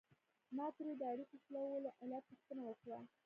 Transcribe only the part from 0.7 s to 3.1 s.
ترې د اړیکو شلولو علت پوښتنه وکړه.